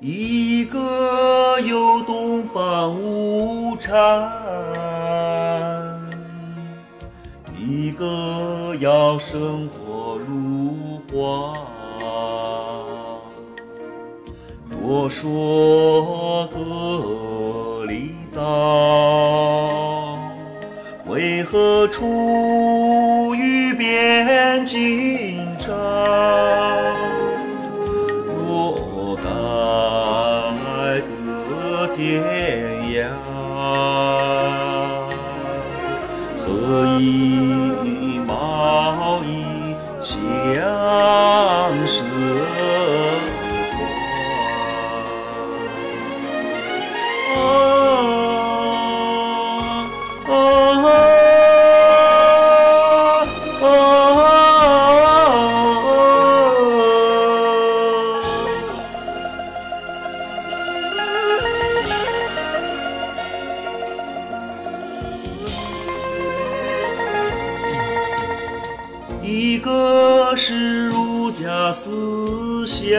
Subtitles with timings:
[0.00, 3.92] 一个有东方无产
[7.58, 11.68] 一个要生活如花。
[14.80, 18.40] 我说个例早
[21.06, 22.37] 为何出
[31.98, 32.22] 天
[32.92, 33.10] 涯，
[36.38, 36.46] 何
[37.00, 40.14] 以贸易相
[41.84, 42.06] 生
[69.30, 72.96] 一个是儒家思想，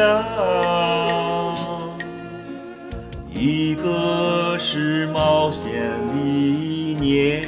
[3.33, 5.73] 一个是冒险
[6.13, 7.47] 理念，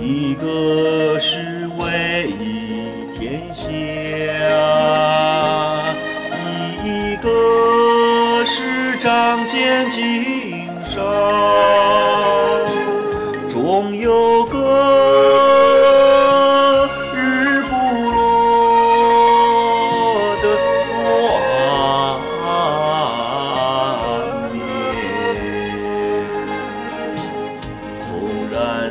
[0.00, 2.32] 一个是为
[3.16, 3.66] 天下，
[6.84, 11.55] 一个是仗剑经商。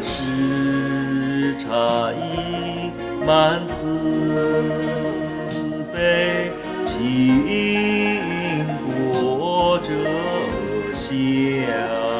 [0.07, 2.91] 十刹一
[3.25, 3.87] 满慈
[5.91, 6.51] 悲，
[6.85, 8.63] 经
[9.13, 9.89] 过这
[10.93, 12.14] 香。